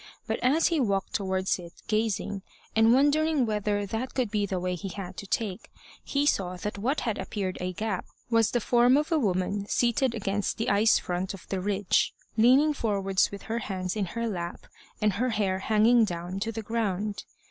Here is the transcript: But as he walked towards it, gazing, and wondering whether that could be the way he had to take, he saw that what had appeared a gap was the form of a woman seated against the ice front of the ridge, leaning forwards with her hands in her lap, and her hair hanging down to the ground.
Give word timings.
But 0.25 0.39
as 0.41 0.69
he 0.69 0.79
walked 0.79 1.13
towards 1.13 1.59
it, 1.59 1.73
gazing, 1.87 2.41
and 2.75 2.91
wondering 2.91 3.45
whether 3.45 3.85
that 3.85 4.15
could 4.15 4.31
be 4.31 4.47
the 4.47 4.59
way 4.59 4.73
he 4.73 4.89
had 4.89 5.15
to 5.17 5.27
take, 5.27 5.69
he 6.03 6.25
saw 6.25 6.57
that 6.57 6.79
what 6.79 7.01
had 7.01 7.19
appeared 7.19 7.59
a 7.61 7.71
gap 7.71 8.05
was 8.27 8.49
the 8.49 8.59
form 8.61 8.97
of 8.97 9.11
a 9.11 9.19
woman 9.19 9.67
seated 9.69 10.15
against 10.15 10.57
the 10.57 10.71
ice 10.71 10.97
front 10.97 11.35
of 11.35 11.45
the 11.49 11.61
ridge, 11.61 12.15
leaning 12.35 12.73
forwards 12.73 13.29
with 13.29 13.43
her 13.43 13.59
hands 13.59 13.95
in 13.95 14.05
her 14.17 14.27
lap, 14.27 14.65
and 14.99 15.13
her 15.13 15.29
hair 15.29 15.59
hanging 15.59 16.03
down 16.03 16.39
to 16.39 16.51
the 16.51 16.63
ground. 16.63 17.23